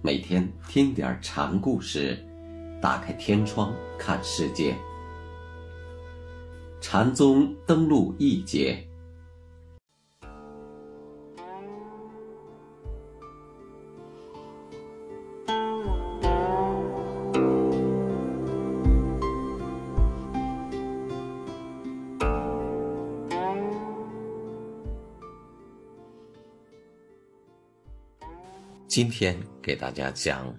[0.00, 2.24] 每天听点禅故事，
[2.80, 4.76] 打开天窗看世界。
[6.80, 8.87] 禅宗登陆一节。
[28.88, 30.50] 今天给大家讲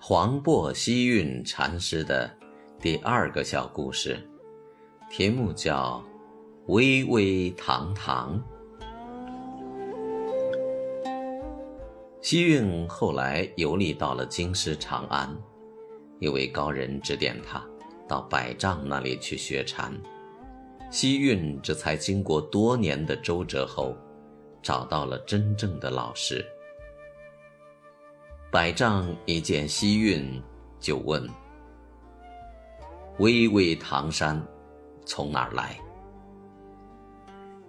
[0.00, 2.30] 黄檗希运禅师的
[2.80, 4.18] 第二个小故事，
[5.10, 6.02] 题目叫
[6.72, 8.42] 《巍巍堂堂》。
[12.22, 15.36] 希运后来游历到了京师长安，
[16.20, 17.62] 一位高人指点他
[18.08, 19.92] 到百丈那里去学禅。
[20.90, 23.94] 希运这才经过多年的周折后，
[24.62, 26.42] 找到了真正的老师。
[28.54, 30.40] 百丈一见西运，
[30.78, 31.28] 就问
[33.18, 34.40] ：“巍巍唐山，
[35.04, 35.76] 从哪儿来？”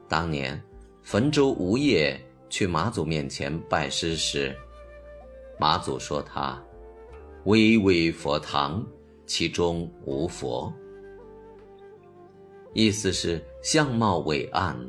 [0.07, 0.61] 当年
[1.03, 4.55] 汾州吴业去马祖面前拜师时，
[5.59, 6.63] 马祖说他
[7.45, 8.85] ：“巍巍佛堂，
[9.25, 10.71] 其中无佛。”
[12.73, 14.79] 意思是相貌伟岸，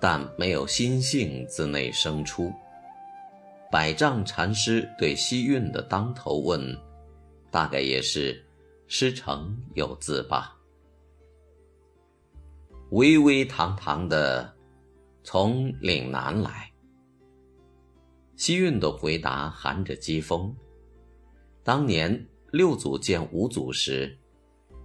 [0.00, 2.52] 但没有心性自内生出。
[3.70, 6.76] 百丈禅师对西运的当头问，
[7.50, 8.44] 大概也是
[8.86, 10.56] 师承有字吧。
[12.90, 14.54] 巍巍堂堂的，
[15.24, 16.72] 从岭南来。
[18.36, 20.54] 西运的回答含着讥讽。
[21.64, 24.16] 当年六祖见五祖时，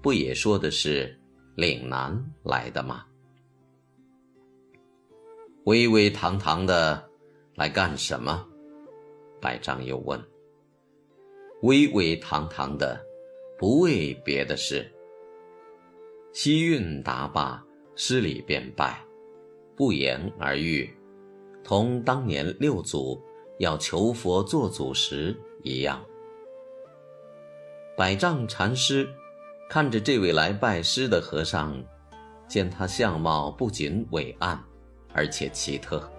[0.01, 1.19] 不也说的是
[1.55, 3.05] 岭南来的吗？
[5.65, 7.07] 巍巍堂堂的，
[7.53, 8.47] 来干什么？
[9.41, 10.21] 百丈又问
[11.63, 13.03] ：“巍巍堂堂的，
[13.57, 14.89] 不为别的事。”
[16.31, 17.61] 西运答罢，
[17.95, 19.03] 施礼便拜，
[19.75, 20.89] 不言而喻，
[21.63, 23.21] 同当年六祖
[23.59, 26.01] 要求佛做祖时一样。
[27.97, 29.09] 百丈禅师
[29.69, 31.83] 看着这位来拜师的和尚，
[32.47, 34.63] 见他相貌不仅伟岸，
[35.13, 36.09] 而且奇特，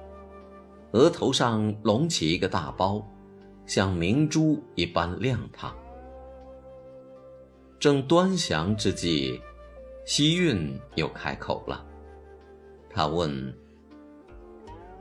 [0.93, 3.03] 额头上隆起一个大包。
[3.67, 5.75] 像明珠一般亮堂。
[7.79, 9.41] 正端详之际，
[10.05, 11.85] 西韵又开口了。
[12.89, 13.53] 他问：“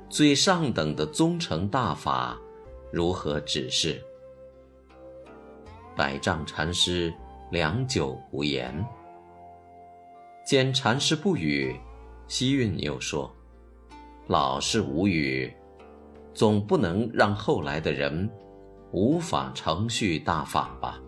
[0.10, 2.40] 最上等的宗成大法，
[2.92, 4.02] 如何指示？”
[5.96, 7.14] 百丈禅师
[7.52, 8.84] 良久无言。
[10.46, 11.80] 见禅师不语，
[12.28, 13.32] 西韵又说
[14.28, 15.54] ：“老是无语，
[16.34, 18.30] 总不能让后来的人。”
[18.92, 21.02] 无法程序大法吧？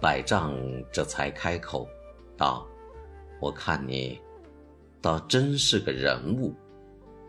[0.00, 0.54] 百丈
[0.90, 1.86] 这才开口
[2.38, 2.66] 道
[3.38, 4.18] ：“我看你，
[5.02, 6.54] 倒真是个人物。”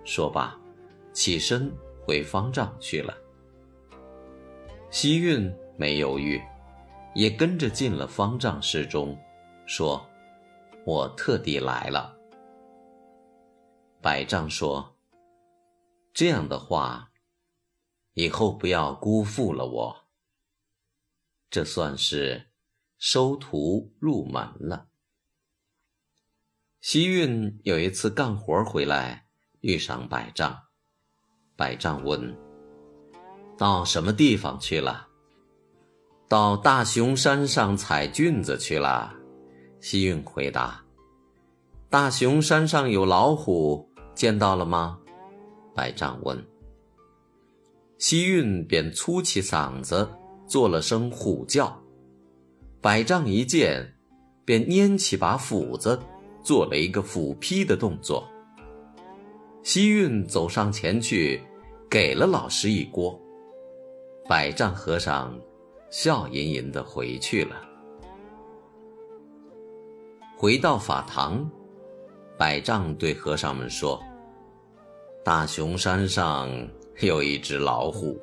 [0.05, 0.57] 说罢，
[1.11, 1.69] 起身
[2.05, 3.13] 回方丈去了。
[4.89, 6.41] 西运没犹豫，
[7.13, 9.17] 也跟着进了方丈室中，
[9.65, 10.01] 说
[10.87, 12.17] ：“我特地来了。”
[14.01, 14.95] 百丈说
[16.15, 17.05] ：“这样的话。”
[18.13, 19.97] 以后不要辜负了我。
[21.49, 22.49] 这算是
[22.97, 24.87] 收徒入门了。
[26.79, 29.27] 西运有一次干活回来，
[29.59, 30.57] 遇上百丈。
[31.55, 32.35] 百丈问
[33.57, 35.07] ：“到什么地方去了
[36.27, 39.13] ？”“到大雄山上采菌子去了。”
[39.79, 40.83] 西运回答。
[41.89, 44.99] “大雄山上有老虎，见到了吗？”
[45.75, 46.50] 百丈问。
[48.01, 50.09] 西运便粗起嗓子，
[50.47, 51.79] 做了声虎叫。
[52.81, 53.93] 百丈一见，
[54.43, 55.99] 便拈起把斧子，
[56.43, 58.27] 做了一个斧劈的动作。
[59.61, 61.39] 西运走上前去，
[61.87, 63.15] 给了老师一锅。
[64.27, 65.39] 百丈和尚
[65.91, 67.55] 笑吟吟的回去了。
[70.35, 71.47] 回到法堂，
[72.35, 74.01] 百丈对和尚们说
[75.23, 76.49] ：“大雄山上。”
[77.07, 78.19] 有一只老虎，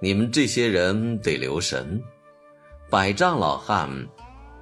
[0.00, 2.02] 你们这些人得留神。
[2.90, 3.88] 百丈老汉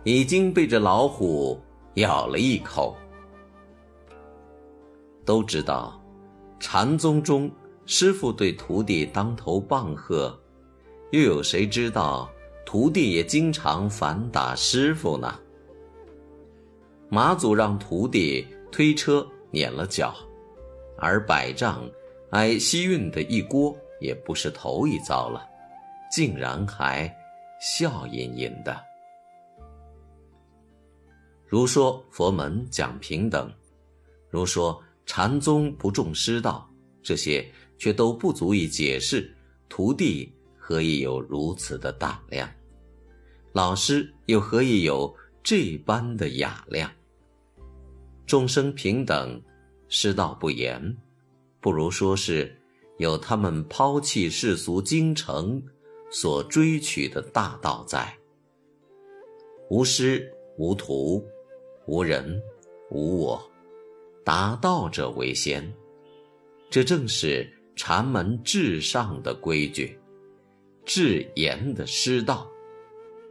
[0.04, 1.60] 已经被这老虎
[1.94, 2.96] 咬了一口。
[5.24, 6.00] 都知道，
[6.58, 7.50] 禅宗中
[7.86, 10.38] 师傅对徒弟当头棒喝，
[11.12, 12.30] 又有谁知道
[12.64, 15.38] 徒弟也经常反打师傅呢？
[17.08, 20.14] 马祖让徒弟推车碾了脚，
[20.96, 21.82] 而百丈。
[22.30, 25.46] 挨西运的一锅也不是头一遭了，
[26.10, 27.12] 竟然还
[27.60, 28.80] 笑吟吟的。
[31.46, 33.52] 如说佛门讲平等，
[34.28, 36.70] 如说禅宗不重师道，
[37.02, 37.44] 这些
[37.76, 39.36] 却都不足以解释
[39.68, 42.48] 徒弟何以有如此的胆量，
[43.52, 45.12] 老师又何以有
[45.42, 46.88] 这般的雅量。
[48.24, 49.42] 众生平等，
[49.88, 50.96] 师道不严，
[51.60, 52.56] 不如说是
[52.98, 55.62] 有他们抛弃世俗京城
[56.10, 58.16] 所追取的大道在。
[59.68, 61.24] 无师无徒，
[61.86, 62.42] 无人
[62.90, 63.50] 无我，
[64.24, 65.72] 达道者为先。
[66.68, 69.98] 这正是禅门至上的规矩，
[70.84, 72.50] 至严的师道。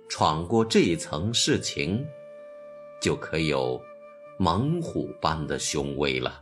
[0.08, 2.06] 闯过这一层事情，
[3.02, 3.80] 就可有。
[4.42, 6.42] 猛虎般的雄威了。